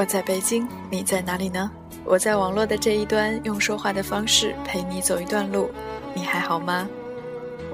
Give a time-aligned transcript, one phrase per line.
[0.00, 1.70] 我在北京，你在哪里呢？
[2.06, 5.70] 我在网络的这一端，用说话的方式陪你走一段路。
[6.14, 6.88] 你还好吗？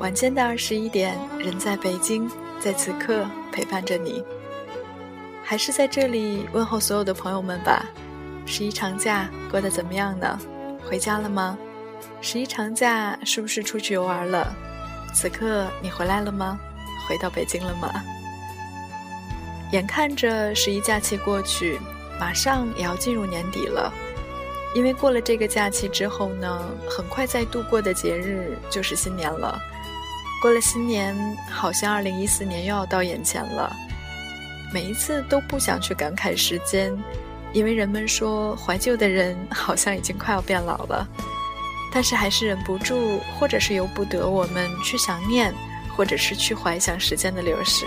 [0.00, 4.24] 晚间的二十一点，人在北京，在此刻陪伴着你。
[5.44, 7.86] 还是在这里问候所有的朋友们吧。
[8.44, 10.36] 十一长假过得怎么样呢？
[10.84, 11.56] 回家了吗？
[12.20, 14.52] 十一长假是不是出去游玩了？
[15.14, 16.58] 此刻你回来了吗？
[17.08, 17.88] 回到北京了吗？
[19.70, 21.78] 眼看着十一假期过去。
[22.18, 23.92] 马上也要进入年底了，
[24.74, 29.58] 因为过了这个假期之后呢，很快在度过的节日就是新年了。
[30.42, 31.16] 过了新年，
[31.50, 33.74] 好像二零一四年又要到眼前了。
[34.72, 36.96] 每一次都不想去感慨时间，
[37.52, 41.06] 因为人们说怀旧的人好像已经快要变老了，
[41.92, 45.54] 但是还是忍不住，或者是由不得我们去想念，
[45.96, 47.86] 或者是去怀想时间的流逝。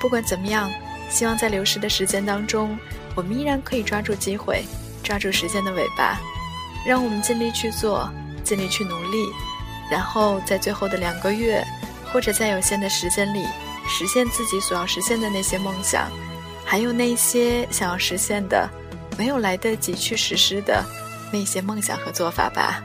[0.00, 0.70] 不管怎么样，
[1.10, 2.76] 希望在流逝的时间当中。
[3.14, 4.64] 我们依然可以抓住机会，
[5.02, 6.18] 抓住时间的尾巴，
[6.84, 8.10] 让我们尽力去做，
[8.42, 9.28] 尽力去努力，
[9.90, 11.64] 然后在最后的两个月，
[12.12, 13.44] 或者在有限的时间里，
[13.88, 16.10] 实现自己所要实现的那些梦想，
[16.64, 18.68] 还有那些想要实现的，
[19.16, 20.84] 没有来得及去实施的
[21.32, 22.82] 那些梦想和做法吧。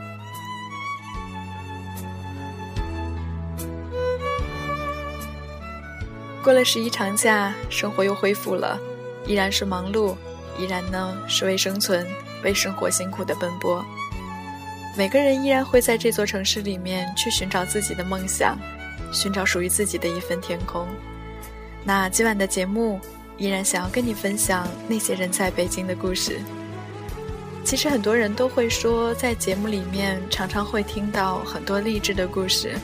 [6.44, 8.80] 过了十一长假，生活又恢复了。
[9.26, 10.16] 依然是忙碌，
[10.58, 12.08] 依然呢是为生存、
[12.44, 13.86] 为生活辛苦的奔波。
[14.98, 18.58] 每个人依然会在这座城市里面去寻找自己的梦想，
[19.12, 20.88] 寻找属于自己的一份天空。
[21.84, 23.00] 那今晚的节目
[23.38, 26.40] 依然想要跟你分享那些人在北京的故事。
[27.64, 32.78] 其实很多人都会说，在节目里面常常会听到很多励志的故事。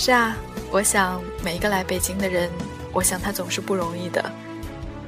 [0.00, 0.36] 是啊，
[0.70, 2.48] 我想每一个来北京的人，
[2.92, 4.32] 我想他总是不容易的。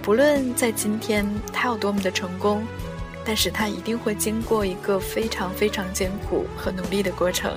[0.03, 2.67] 不论在今天他有多么的成功，
[3.25, 7.57] 但是他一定会经过一个非常非常艰苦和努力的过程。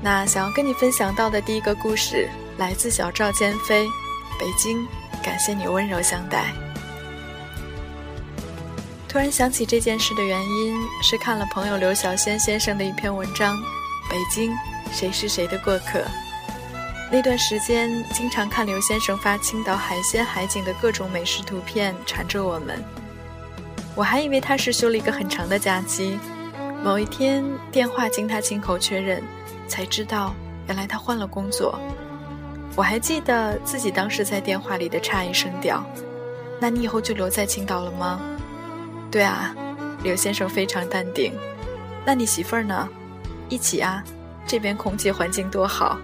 [0.00, 3.88] 那想要跟你分享到的第一个故事，来自小赵坚飞，
[4.38, 4.86] 北京，
[5.20, 6.54] 感谢你温柔相待。
[9.12, 13.60] 突然想起这件事的原因，是看了朋友刘小仙先生的一篇文章，
[14.08, 14.50] 北京。
[14.90, 16.02] 谁是谁的过客？
[17.10, 22.82] 那段时间，经常看刘先生发青岛海鲜海景的各种美食图片，缠着我们。
[23.94, 26.18] 我还以为他是休了一个很长的假期。
[26.82, 29.22] 某一天，电话经他亲口确认，
[29.68, 30.34] 才知道
[30.68, 31.78] 原来他换了工作。
[32.74, 35.84] 我还记得自己当时在电话里的诧异声调
[36.58, 38.18] ：“那你以后就留在青岛了吗
[39.12, 39.54] ？”“对啊。”
[40.02, 41.32] 刘先生非常淡定。
[42.04, 42.88] “那你媳妇儿呢
[43.48, 44.02] ？”“一起啊。”
[44.44, 45.96] 这边空气环境多好，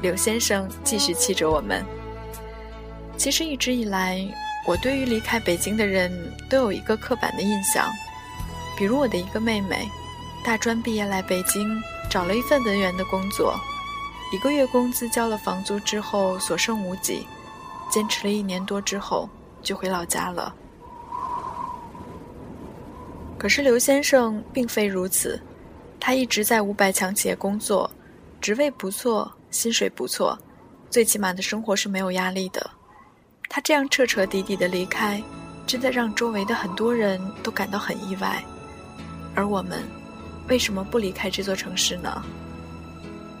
[0.00, 1.84] 刘先生继续气着我们。
[3.16, 4.24] 其实一直以来，
[4.68, 7.90] 我对于离开北京的人都有一个刻板的印象，
[8.78, 9.88] 比如我的一个妹妹，
[10.44, 13.58] 大专毕业来北京，找了一份文员的工作，
[14.32, 17.26] 一个月工资交了房租之后所剩无几，
[17.90, 19.28] 坚持了一年多之后
[19.60, 20.54] 就回老家了。
[23.42, 25.42] 可是刘先生并非如此。
[25.98, 27.90] 他一直在五百强企业工作，
[28.40, 30.38] 职位不错，薪水不错，
[30.88, 32.70] 最起码的生活是没有压力的。
[33.48, 35.20] 他这样彻彻底底的离开，
[35.66, 38.40] 真的让周围的很多人都感到很意外。
[39.34, 39.82] 而我们，
[40.48, 42.24] 为什么不离开这座城市呢？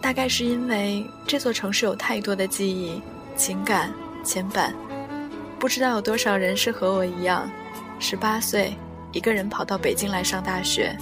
[0.00, 3.00] 大概是因为这座城市有太多的记忆、
[3.36, 4.72] 情感牵绊。
[5.60, 7.48] 不知道有多少人是和我一样，
[8.00, 8.76] 十八岁
[9.12, 10.96] 一个人跑到北京来上大学。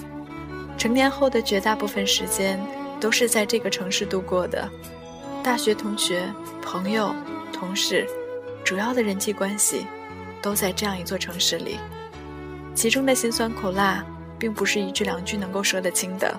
[0.77, 2.61] 成年后的绝大部分时间
[3.01, 4.69] 都是在这个城市度过的，
[5.43, 6.23] 大学同学、
[6.63, 7.15] 朋友、
[7.53, 8.07] 同事，
[8.65, 9.87] 主要的人际关系
[10.43, 11.79] 都在这样一座城市里。
[12.75, 14.05] 其中的辛酸苦辣，
[14.39, 16.35] 并不是一句两句能够说得清的。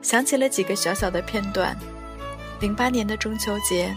[0.00, 1.76] 想起了几个小小的片段：
[2.60, 3.92] 零八年的中秋节，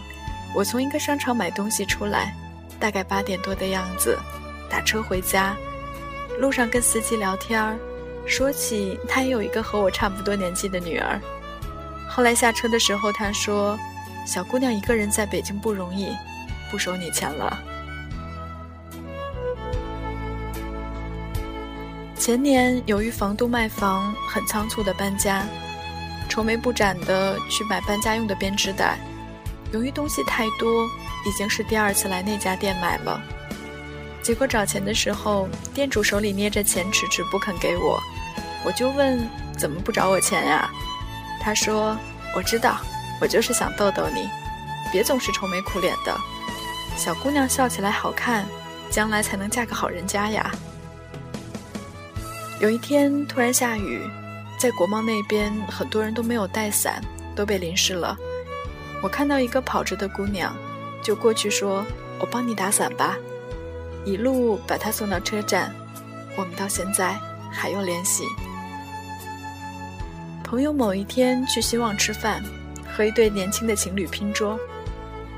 [0.52, 2.34] 我从一个商场买东西出来，
[2.80, 4.18] 大概八点多的样子，
[4.68, 5.54] 打车回家，
[6.38, 7.78] 路上跟司机聊天儿。
[8.24, 11.20] 说起他也有一个和我差不多年纪的女儿，
[12.08, 13.76] 后来下车的时候，他说
[14.24, 16.16] ：“小姑娘一个人在北京不容易，
[16.70, 17.58] 不收你钱了。”
[22.16, 25.44] 前年由于房东卖房，很仓促的搬家，
[26.28, 29.00] 愁眉不展的去买搬家用的编织袋，
[29.72, 30.86] 由于东西太多，
[31.26, 33.20] 已经是第二次来那家店买了。
[34.22, 38.00] 结果找钱的时候，店主手里捏着钱，迟迟不肯给我。
[38.64, 39.28] 我就问
[39.58, 40.70] ：“怎么不找我钱呀？”
[41.42, 41.98] 他说
[42.36, 42.80] ：“我知道，
[43.20, 44.28] 我就是想逗逗你，
[44.92, 46.16] 别总是愁眉苦脸的。
[46.96, 48.46] 小姑娘笑起来好看，
[48.90, 50.52] 将来才能嫁个好人家呀。
[52.60, 54.00] 有一天突然下雨，
[54.56, 57.02] 在国贸那边很多人都没有带伞，
[57.34, 58.16] 都被淋湿了。
[59.02, 60.54] 我看到一个跑着的姑娘，
[61.02, 61.84] 就过去说
[62.20, 63.16] ：“我帮你打伞吧。”
[64.04, 65.72] 一路把他送到车站，
[66.36, 67.16] 我们到现在
[67.50, 68.24] 还有联系。
[70.42, 72.42] 朋友某一天去兴旺吃饭，
[72.92, 74.58] 和一对年轻的情侣拼桌。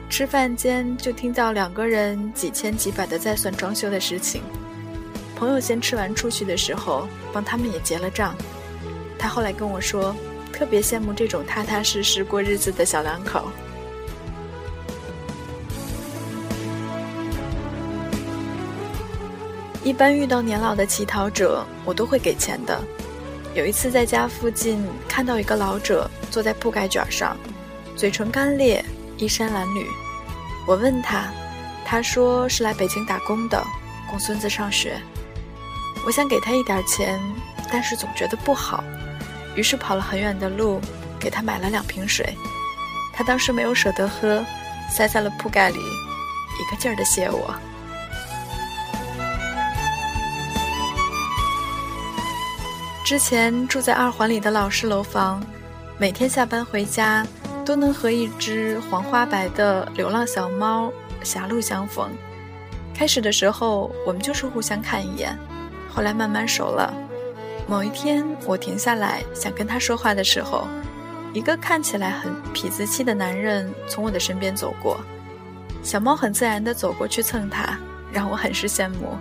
[0.08, 4.42] 吃饭间就听到两个人几千几百的在算装修的事情。
[5.36, 8.34] 朋友先吃完出去的时候，帮他们也结了账。
[9.18, 10.14] 他后来跟我说，
[10.52, 13.50] 特别羡慕这种踏踏实实过日子的小两口。
[19.84, 22.82] 一般遇到年老的乞讨者，我都会给钱的。
[23.54, 27.36] 有一次在家附近看到一个老者坐在铺盖卷上，
[27.94, 28.84] 嘴唇干裂。
[29.16, 29.86] 衣衫褴褛，
[30.66, 31.32] 我问他，
[31.86, 33.64] 他说是来北京打工的，
[34.10, 35.00] 供孙子上学。
[36.04, 37.20] 我想给他一点钱，
[37.70, 38.82] 但是总觉得不好，
[39.54, 40.80] 于是跑了很远的路，
[41.20, 42.34] 给他买了两瓶水。
[43.12, 44.44] 他当时没有舍得喝，
[44.90, 47.54] 塞在了铺盖里，一个劲儿的谢我。
[53.04, 55.44] 之前住在二环里的老式楼房，
[55.98, 57.24] 每天下班回家。
[57.66, 60.92] 都能和一只黄花白的流浪小猫
[61.22, 62.10] 狭路相逢。
[62.94, 65.34] 开始的时候，我们就是互相看一眼，
[65.88, 66.92] 后来慢慢熟了。
[67.66, 70.68] 某一天，我停下来想跟它说话的时候，
[71.32, 75.00] 一个看起来很痞子气的男人从我的身边走过，
[75.82, 77.78] 小猫很自然地走过去蹭他，
[78.12, 79.16] 让我很是羡慕。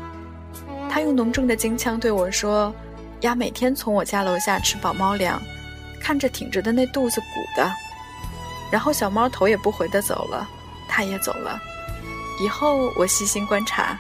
[0.89, 2.75] 他用浓重的京腔对我说
[3.23, 5.41] ：“鸭每天从我家楼下吃饱猫粮，
[5.99, 7.69] 看着挺着的那肚子鼓的。”
[8.71, 10.49] 然后小猫头也不回的走了，
[10.87, 11.59] 它也走了。
[12.41, 13.97] 以后我细心观察，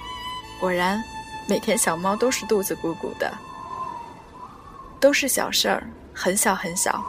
[0.59, 1.03] 果然，
[1.47, 3.31] 每天小猫都是肚子鼓鼓的。
[4.99, 7.03] 都是小事儿，很小很小，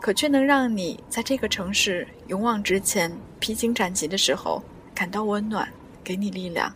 [0.00, 4.62] 可却能让你在这个城市勇往直前、披荆斩棘的时候
[4.94, 5.68] 感到温暖，
[6.04, 6.72] 给你力量，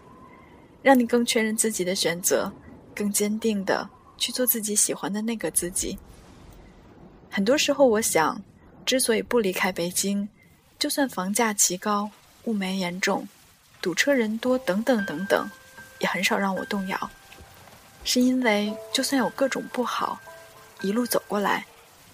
[0.83, 2.51] 让你更确认自己的选择，
[2.95, 3.89] 更坚定的
[4.19, 5.99] 去做自己喜欢的那个自己。
[7.31, 8.41] 很多时候，我想。
[8.87, 10.29] 之所以不离开北京，
[10.79, 12.11] 就算房价奇高、
[12.43, 13.27] 雾霾严重、
[13.81, 15.49] 堵车人多等等等等，
[16.01, 17.11] 也很少让我动摇。
[18.05, 20.21] 是因为就算有各种不好，
[20.83, 21.65] 一路走过来，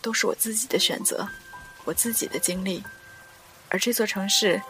[0.01, 1.29] 都是我自己的选择，
[1.85, 2.81] 我自己的经历。
[3.69, 4.63] 而这座城市，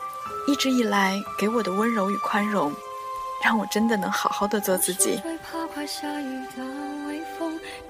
[0.49, 2.75] 一直以来给我的温柔与宽容，
[3.44, 5.21] 让我真的能好好的做自己。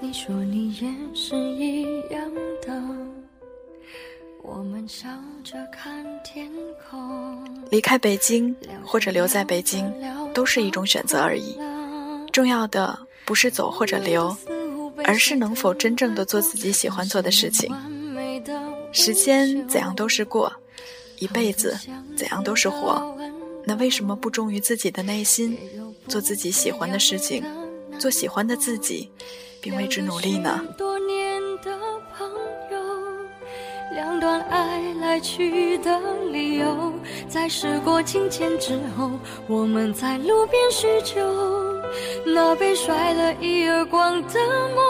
[0.03, 2.33] 你说你也是一样
[2.63, 2.81] 的。
[4.41, 5.07] 我们笑
[5.43, 6.51] 着看天
[6.89, 7.47] 空。
[7.69, 8.53] 离开北京
[8.83, 9.93] 或者留在北京，
[10.33, 11.55] 都是一种选择而已。
[12.31, 14.35] 重要的不是走或者留，
[15.03, 17.71] 而是能否真正的做自己喜欢做的事情。
[18.91, 20.51] 时间怎样都是过，
[21.19, 21.77] 一辈子
[22.17, 23.15] 怎样都是活。
[23.63, 25.55] 那为什么不忠于自己的内心，
[26.07, 27.43] 做自己喜欢的事情，
[27.99, 29.11] 做喜欢的自己，
[29.61, 30.59] 并为之努力呢？
[30.75, 31.71] 多年的
[32.17, 32.27] 朋
[32.71, 32.79] 友
[33.93, 35.99] 两段爱来去的
[36.31, 36.91] 理由，
[37.29, 39.11] 在时过境迁之后，
[39.47, 41.21] 我们在路边叙旧。
[42.25, 44.39] 那被甩了一耳光的
[44.75, 44.83] 梦，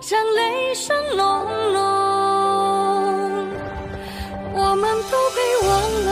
[0.00, 1.26] 像雷声隆
[1.74, 1.82] 隆。
[4.54, 5.70] 我们都被忘
[6.06, 6.11] 了，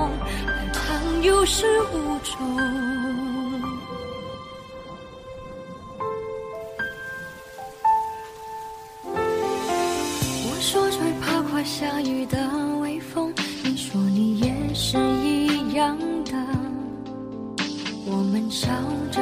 [1.21, 2.57] 有始无终。
[9.13, 12.37] 我说最怕快下雨的
[12.79, 13.31] 微风，
[13.63, 16.31] 你说你也是一样的。
[18.07, 18.67] 我们笑
[19.11, 19.21] 着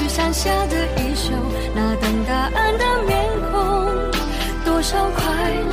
[0.33, 1.33] 下的衣袖，
[1.75, 3.11] 那等答案的面
[3.51, 3.59] 孔，
[4.63, 5.21] 多少快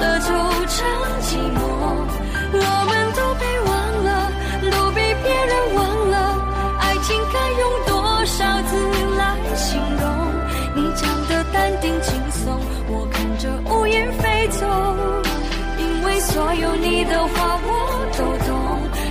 [0.01, 0.29] 乐就
[0.67, 0.77] 成
[1.23, 1.57] 寂寞。
[2.51, 2.57] 我
[2.89, 3.71] 们都被忘
[4.05, 4.09] 了，
[4.73, 6.17] 都被别人忘了，
[6.81, 8.77] 爱情该用多少字
[9.17, 9.23] 来
[9.55, 10.05] 形容？
[10.75, 14.67] 你讲的淡定轻松，我看着乌云飞走，
[15.79, 17.71] 因为所有你的话我
[18.19, 18.51] 都懂，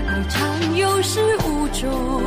[0.08, 2.26] 爱长有始无终。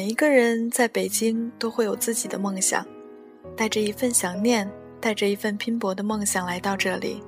[0.00, 2.82] 每一个人在北京都会有自己的梦想，
[3.54, 4.66] 带着一份想念，
[4.98, 7.22] 带着一份拼搏的梦想来到这里。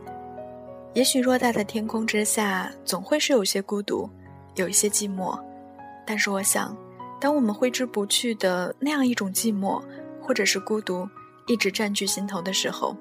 [0.94, 4.08] 也许偌大的天空之下，总会是有些孤独，
[4.54, 5.38] 有一些寂寞。
[6.06, 6.74] 但是我想，
[7.20, 9.78] 当我们挥之不去的那样一种寂寞，
[10.22, 11.06] 或者是孤独，
[11.46, 12.96] 一直占据心头的时候，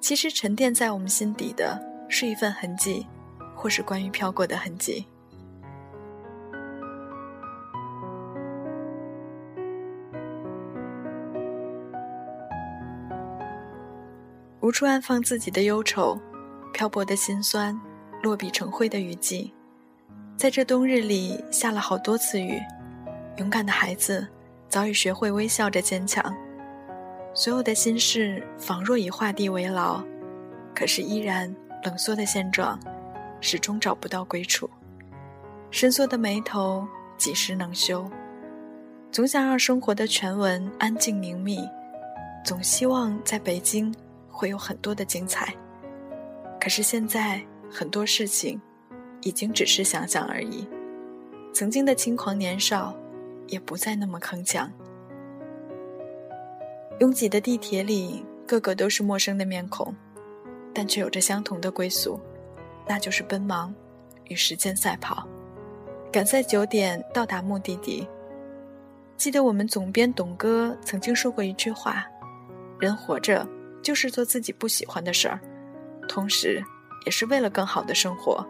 [0.00, 1.76] 其实沉淀在我们心底的
[2.08, 3.04] 是一份痕迹，
[3.56, 5.04] 或是关于飘过的痕迹。
[14.70, 16.16] 无处安放自己的忧愁，
[16.72, 17.76] 漂泊的心酸，
[18.22, 19.52] 落笔成灰的雨季，
[20.36, 22.56] 在这冬日里下了好多次雨。
[23.38, 24.24] 勇敢的孩子
[24.68, 26.32] 早已学会微笑着坚强，
[27.34, 30.00] 所有的心事仿若已画地为牢，
[30.72, 32.78] 可是依然冷缩的现状，
[33.40, 34.70] 始终找不到归处。
[35.72, 36.86] 深缩的眉头
[37.18, 38.08] 几时能休？
[39.10, 41.58] 总想让生活的全文安静凝密，
[42.44, 43.92] 总希望在北京。
[44.40, 45.54] 会有很多的精彩，
[46.58, 48.58] 可是现在很多事情
[49.20, 50.66] 已经只是想想而已。
[51.52, 52.96] 曾经的轻狂年少
[53.48, 54.66] 也不再那么铿锵。
[57.00, 59.94] 拥挤的地铁里，个个都是陌生的面孔，
[60.72, 62.18] 但却有着相同的归宿，
[62.88, 63.74] 那就是奔忙
[64.24, 65.28] 与时间赛跑，
[66.10, 68.08] 赶在九点到达目的地。
[69.18, 72.06] 记得我们总编董哥曾经说过一句话
[72.80, 73.46] ：“人活着。”
[73.82, 75.40] 就是做自己不喜欢的事儿，
[76.08, 76.62] 同时，
[77.06, 78.46] 也是为了更好的生活。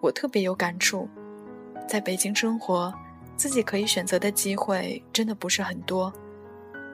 [0.00, 1.08] 我特别有感触，
[1.88, 2.92] 在北京生活，
[3.36, 6.12] 自己可以选择的机会真的不是很多。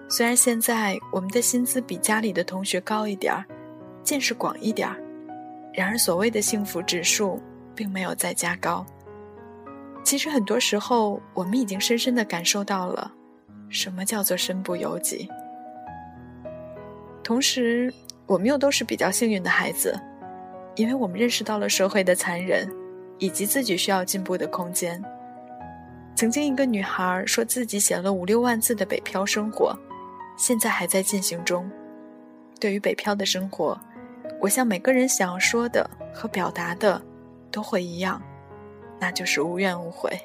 [0.09, 3.45] 虽然现在我们的薪资比家里的同学高一点儿，
[4.03, 4.97] 见识广一点儿，
[5.73, 7.41] 然而所谓的幸福指数
[7.75, 8.85] 并没有再加高。
[10.05, 13.13] 其实很多时候，我们已经深深的感受到了，
[13.69, 15.29] 什么叫做身不由己。
[17.27, 17.93] 同时，
[18.25, 19.99] 我们又都是比较幸运的孩子，
[20.77, 22.73] 因为我们认识到了社会的残忍，
[23.19, 25.03] 以及自己需要进步的空间。
[26.15, 29.77] 曾经，一个女孩说自己写了五六万字的北漂生活，
[30.39, 31.69] 现在还在进行中。
[32.61, 33.77] 对于北漂的生活，
[34.41, 37.03] 我想每个人想要说的和表达的
[37.51, 38.23] 都会一样，
[39.01, 40.17] 那就是无怨无悔。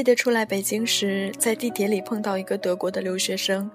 [0.00, 3.70] 记得初来北京时，在地铁里碰到一个德国的留学生，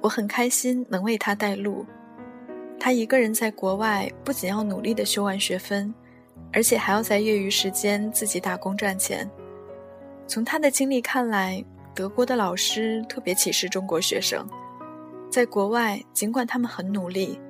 [0.00, 1.84] 我很开心能为他带路。
[2.78, 5.92] 他一个人在国外，不仅要努力的修完学分，
[6.52, 9.28] 而且还要在业余时间自己打工赚钱。
[10.28, 11.64] 从他的经历看来，
[11.96, 14.48] 德国的老师特别歧视中国学生。
[15.28, 17.40] 在国外，尽管他们很努力，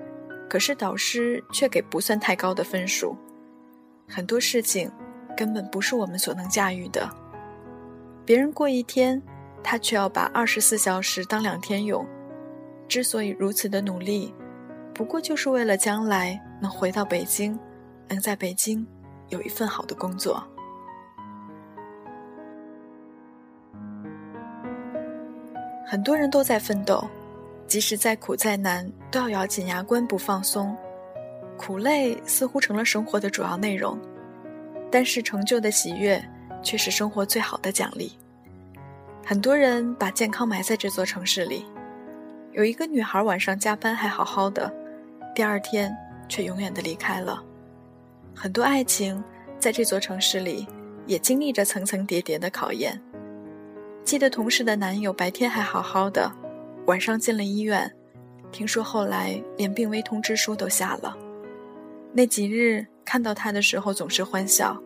[0.49, 3.15] 可是导师却给不算太高的分数。
[4.09, 4.91] 很多事情
[5.37, 7.07] 根本不是我们所能驾驭的。
[8.27, 9.23] 别人过一天，
[9.63, 12.05] 他却要把二十四小时当两天用。
[12.89, 14.35] 之所以如此的努力，
[14.93, 17.57] 不过就是为了将来能回到北京，
[18.09, 18.85] 能在北京
[19.29, 20.43] 有一份好的工作。
[25.87, 27.09] 很多人都在奋斗，
[27.69, 30.77] 即使再苦再难，都要咬紧牙关不放松。
[31.57, 33.97] 苦累似乎成了生活的主要内容，
[34.91, 36.21] 但是成就的喜悦
[36.67, 38.11] 却是生活最好的奖励。
[39.25, 41.65] 很多人把健康埋在这座城市里，
[42.51, 44.73] 有一个女孩晚上加班还好好的，
[45.33, 45.97] 第二天
[46.29, 47.41] 却永远的离开了。
[48.35, 49.23] 很多爱情
[49.61, 50.67] 在这座城市里
[51.07, 53.01] 也经历着层层叠叠的考验。
[54.03, 56.33] 记得同事的男友白天还好好的，
[56.87, 57.89] 晚上进了医院，
[58.51, 61.17] 听说后来连病危通知书都下了。
[62.13, 64.81] 那几日看到他的时候总是欢笑，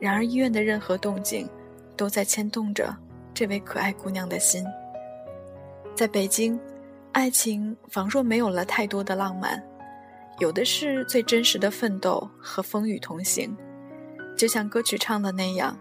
[0.00, 1.48] 然而医院的任何动静，
[1.96, 2.94] 都在牵动着
[3.34, 4.64] 这位可爱姑娘的心。
[5.94, 6.58] 在北京，
[7.12, 9.62] 爱情仿若没有了太多的浪漫，
[10.38, 13.56] 有的是最真实的奋斗和风雨同行。
[14.36, 15.76] 就像歌曲唱的那样，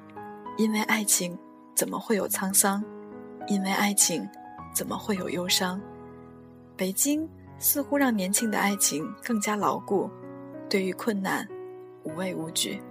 [0.57, 1.37] 因为爱情。
[1.75, 2.83] 怎么会有沧桑？
[3.45, 4.27] 因为爱情，
[4.73, 5.79] 怎么会有忧伤？
[6.75, 10.09] 北京似乎让年轻的爱情更加牢固，
[10.67, 11.47] 对于困难，
[12.03, 12.81] 无畏无惧。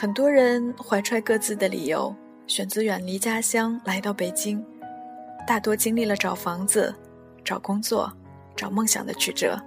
[0.00, 4.64] 很多人怀揣各自的理由，选择远离家乡来到北京，
[5.46, 6.94] 大多经历了找房子、
[7.44, 8.10] 找工作、
[8.56, 9.60] 找梦想的曲折。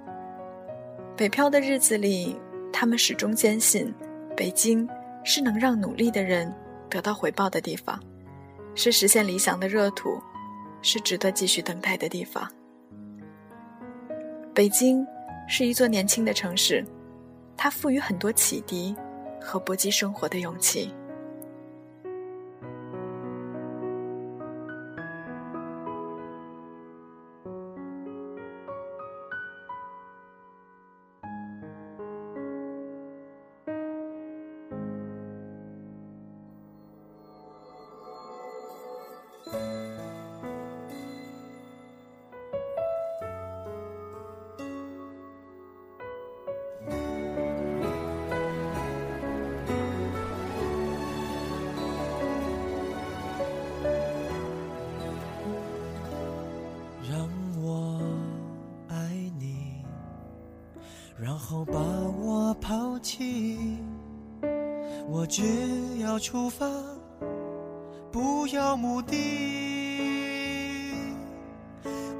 [1.16, 2.36] 北漂的日子里。
[2.72, 3.94] 他们始终坚信，
[4.36, 4.90] 北京
[5.24, 6.52] 是能让努力的人
[6.90, 8.02] 得到回报的地方，
[8.74, 10.20] 是实现理想的热土，
[10.82, 12.50] 是值得继续等待的地方。
[14.52, 15.06] 北京
[15.48, 16.84] 是一座年轻的城市，
[17.56, 18.96] 它赋予很多启迪
[19.44, 20.90] 和搏击生活的勇气。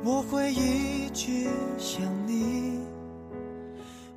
[0.04, 2.80] 我会一直想你，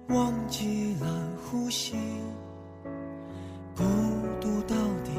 [0.09, 1.07] 忘记了
[1.45, 1.97] 呼吸，
[3.77, 3.85] 孤
[4.41, 5.13] 独到底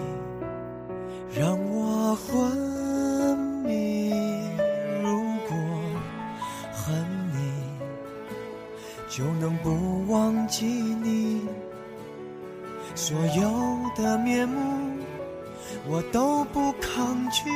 [1.37, 4.09] 让我昏迷。
[5.01, 5.09] 如
[5.47, 5.55] 果
[6.73, 6.95] 恨
[7.33, 7.37] 你。
[9.09, 11.47] 就能不忘记你，
[12.93, 13.51] 所有
[13.95, 14.86] 的面目
[15.89, 17.49] 我都不抗拒。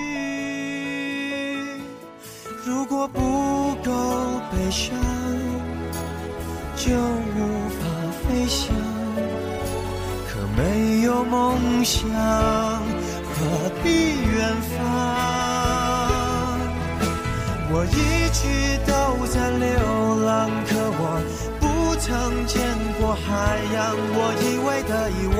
[2.66, 3.20] 如果不
[3.84, 3.92] 够
[4.52, 4.96] 悲伤，
[6.76, 7.84] 就无法
[8.22, 8.74] 飞翔。
[10.30, 13.90] 可没有梦想，何必
[14.22, 14.80] 远方？
[17.74, 18.40] 我一直
[18.88, 18.92] 都
[19.28, 19.70] 在流
[20.26, 21.04] 浪，可我
[21.60, 21.70] 不。
[22.02, 22.10] 曾
[22.48, 22.60] 见
[23.00, 25.40] 过海洋，我以为的遗忘，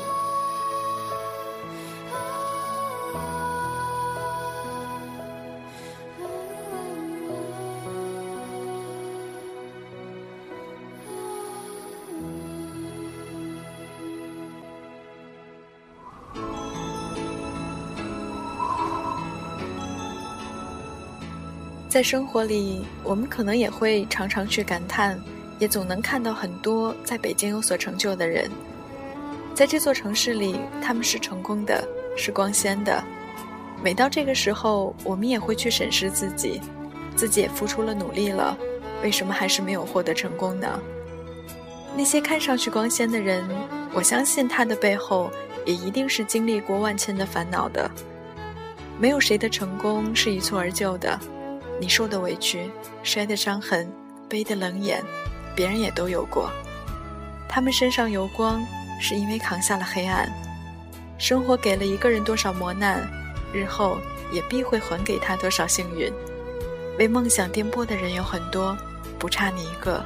[21.91, 25.19] 在生活里，我们可能也会常常去感叹，
[25.59, 28.49] 也总能看到很多在北京有所成就的人。
[29.53, 33.03] 在这座城市里，他们是成功的，是光鲜的。
[33.83, 36.61] 每到这个时候，我们也会去审视自己，
[37.13, 38.57] 自己也付出了努力了，
[39.03, 40.79] 为什么还是没有获得成功呢？
[41.93, 43.43] 那些看上去光鲜的人，
[43.93, 45.29] 我相信他的背后
[45.65, 47.91] 也一定是经历过万千的烦恼的。
[48.97, 51.19] 没有谁的成功是一蹴而就的。
[51.81, 52.69] 你受的委屈、
[53.01, 53.91] 摔的伤痕、
[54.29, 55.03] 背的冷眼，
[55.55, 56.51] 别人也都有过。
[57.49, 58.63] 他们身上有光，
[59.01, 60.31] 是因为扛下了黑暗。
[61.17, 63.01] 生活给了一个人多少磨难，
[63.51, 63.97] 日后
[64.31, 66.13] 也必会还给他多少幸运。
[66.99, 68.77] 为梦想颠簸的人有很多，
[69.17, 70.05] 不差你一个。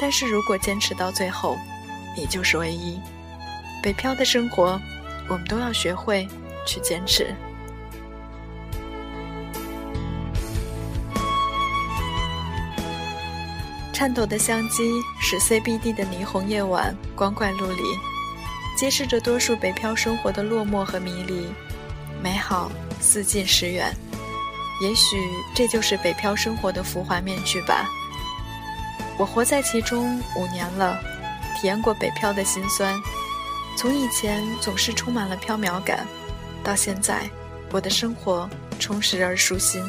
[0.00, 1.58] 但是如果坚持到最后，
[2.16, 2.98] 你就是唯一。
[3.82, 4.80] 北漂的生活，
[5.28, 6.26] 我们都要学会
[6.64, 7.34] 去坚持。
[13.96, 17.82] 颤抖的相机使 CBD 的霓虹夜晚光怪陆离，
[18.76, 21.48] 揭示着多数北漂生活的落寞和迷离。
[22.22, 23.90] 美好似近时远，
[24.82, 25.16] 也许
[25.54, 27.88] 这就是北漂生活的浮华面具吧。
[29.16, 30.98] 我活在其中五年了，
[31.58, 32.94] 体验过北漂的辛酸。
[33.78, 36.06] 从以前总是充满了飘渺感，
[36.62, 37.22] 到现在，
[37.70, 38.46] 我的生活
[38.78, 39.82] 充实而舒心。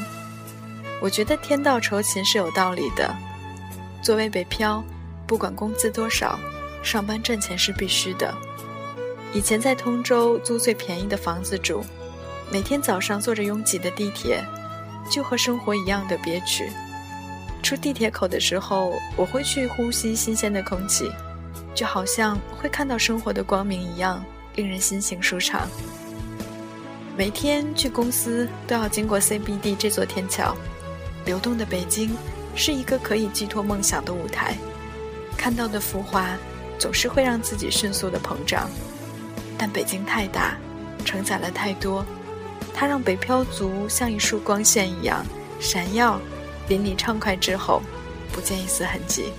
[1.01, 3.13] 我觉得天道酬勤是有道理的。
[4.07, 4.81] 作为北漂，
[5.27, 6.39] 不管工资多少，
[6.81, 8.33] 上班挣钱是必须的。
[9.33, 11.83] 以前在通州租最便宜的房子住，
[12.49, 14.41] 每天早上坐着拥挤的地铁，
[15.11, 16.71] 就和生活一样的憋屈。
[17.61, 21.11] 出地铁口的时候，我会去呼吸新鲜的空气，
[21.75, 24.23] 就好像会看到生活的光明一样，
[24.55, 25.67] 令人心情舒畅。
[27.17, 30.55] 每天去公司都要经过 CBD 这座天桥，
[31.25, 32.15] 流动的北京
[32.57, 34.57] 是一个可以寄托梦想的舞台。
[35.37, 36.35] 看到的浮华，
[36.79, 38.67] 总是会让自己迅速的膨胀，
[39.57, 40.57] 但北京太大，
[41.05, 42.03] 承载了太多，
[42.73, 45.23] 它让北漂族像一束光线一样
[45.59, 46.19] 闪耀。
[46.67, 47.81] 淋漓畅快之后，
[48.33, 49.31] 不见一丝痕迹。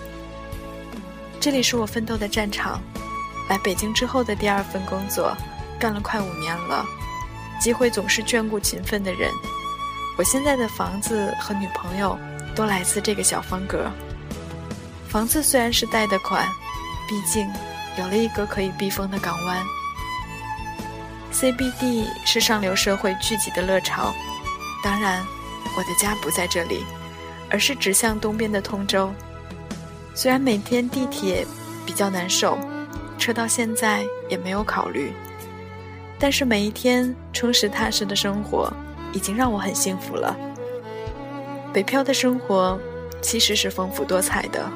[1.38, 2.80] 这里是我奋斗的战场。
[3.50, 5.36] 来北京之后的第二份工作，
[5.78, 6.84] 干了快五年了。
[7.60, 9.30] 机会总是眷顾勤奋的人。
[10.16, 12.18] 我现在的房子和女朋友，
[12.58, 13.88] 都来自这个小方格。
[15.08, 16.44] 房子虽然是贷的款，
[17.08, 17.48] 毕竟
[17.96, 19.64] 有了一个可以避风的港湾。
[21.32, 24.12] CBD 是上流社会聚集的乐巢，
[24.82, 25.24] 当然，
[25.76, 26.84] 我的家不在这里。
[27.50, 29.10] 而是指向东边的通州。
[30.14, 31.46] 虽然每天地铁
[31.86, 32.58] 比较难受，
[33.16, 35.14] 车到现在也没有考虑，
[36.18, 38.70] 但是每一天充实踏实的生活
[39.14, 40.36] 已经让我很幸福了。
[41.78, 42.76] 北漂的生活
[43.22, 44.68] 其实是丰富多彩的，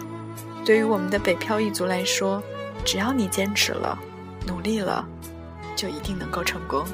[0.65, 2.41] 对于我们的北漂一族来说，
[2.85, 3.99] 只要你坚持了、
[4.47, 5.05] 努力了，
[5.75, 6.85] 就一定能够成功。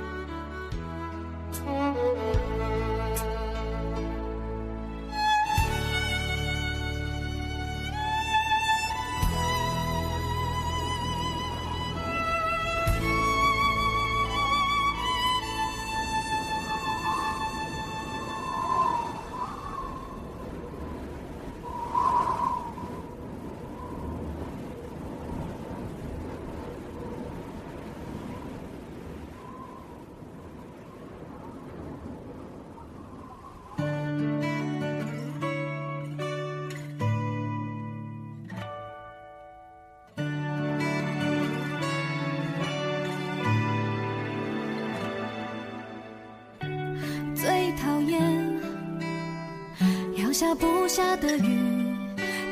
[50.39, 51.59] 下不下的雨，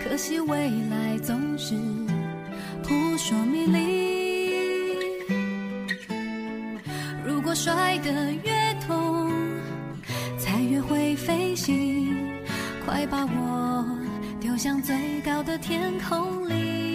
[0.03, 0.57] 可惜未
[0.90, 1.77] 来总是
[2.83, 4.96] 扑朔迷离。
[7.25, 9.31] 如果摔得越痛，
[10.37, 12.12] 才越会飞行，
[12.85, 13.87] 快把我
[14.40, 16.86] 丢向最高的天空里。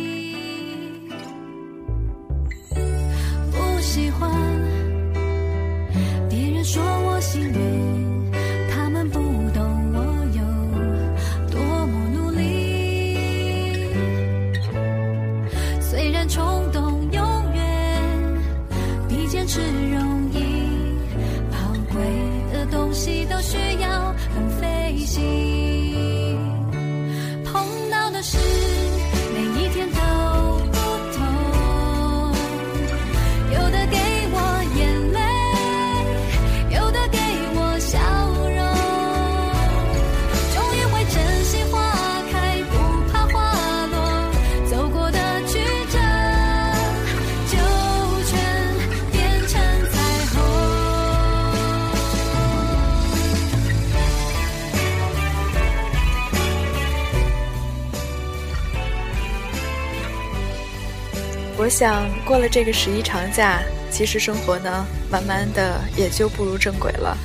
[61.81, 67.17] 想过了这个十一长假，其实生活呢，慢慢的也就步入正轨了。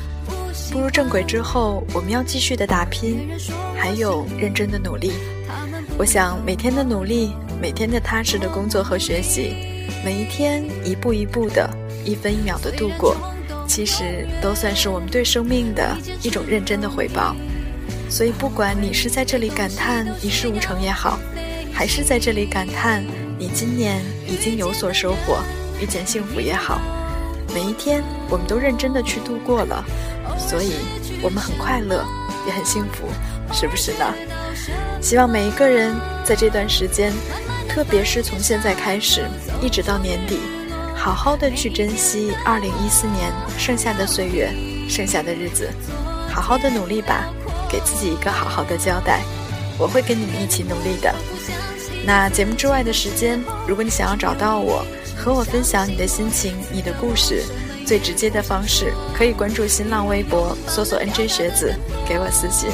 [0.73, 3.29] 步入正轨之后，我们要继续的打拼，
[3.77, 5.13] 还有认真的努力。
[5.99, 9.55] 我想每天的努力，每天的踏实的工作和学习，
[10.03, 11.69] 每一天一步一步的，
[12.03, 13.15] 一分一秒的度过，
[13.69, 17.37] 其实都算是我们对生命的一种认真的回报。
[18.09, 21.19] 所以，不管你是在这里感叹一事无成也好，
[21.77, 23.05] 还是在这里感叹。
[23.39, 25.41] 你今年已经有所收获，
[25.79, 26.81] 遇见幸福也好，
[27.53, 29.85] 每一天我们都认真的去度过了，
[30.39, 30.73] 所以
[31.21, 32.03] 我们很快乐，
[32.47, 33.07] 也很幸福，
[33.53, 34.15] 是不是呢？
[35.03, 37.13] 希望每一个人在这段时间，
[37.69, 39.27] 特别是从现在开始，
[39.61, 40.41] 一直到年底，
[40.95, 44.51] 好好的去珍惜二零一四年剩下的岁月，
[44.89, 45.69] 剩下的日子，
[46.33, 47.27] 好好的努力吧，
[47.71, 49.21] 给自己一个好好的交代。
[49.79, 51.15] 我会跟你们一起努力的。
[52.05, 54.85] 那节目之外的时间，如果你想要找到我，
[55.17, 57.43] 和我分享你的心情、你的故事，
[57.85, 61.75] 最直接的方式可以关注新浪微博，搜索 “nj 学子”，
[62.07, 62.71] 给我私信；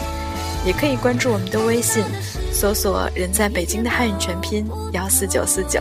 [0.67, 2.05] 也可以关注我们的微信，
[2.53, 5.81] 搜索“人在北京”的汉语全拼幺四九四九，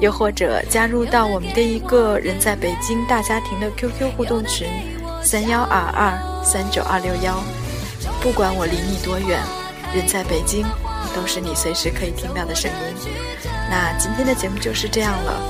[0.00, 4.66] 又或者加入到我们的一个人在北京大家庭的 QQ 互动群
[5.22, 7.40] 三幺二二三九二六幺。
[8.20, 9.40] 不管我离你多远，
[9.94, 10.66] 人在北京，
[11.14, 12.76] 都是你随时可以听到的声音。
[13.68, 15.42] 那今天的节目就是这样了，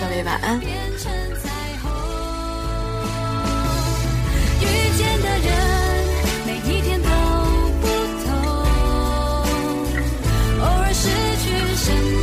[0.00, 0.58] 各位晚安。
[4.60, 4.64] 遇
[4.96, 5.48] 见的人，
[6.46, 7.08] 每一天都
[7.80, 7.86] 不
[8.24, 8.32] 同，
[10.60, 11.08] 偶尔失
[11.42, 12.21] 去身。